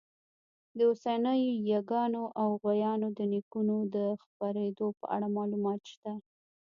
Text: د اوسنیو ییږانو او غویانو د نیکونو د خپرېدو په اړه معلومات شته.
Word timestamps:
د 0.77 0.79
اوسنیو 0.89 1.53
ییږانو 1.69 2.23
او 2.41 2.49
غویانو 2.61 3.07
د 3.17 3.19
نیکونو 3.31 3.77
د 3.95 3.97
خپرېدو 4.23 4.87
په 4.99 5.05
اړه 5.15 5.27
معلومات 5.37 5.81
شته. 5.91 6.13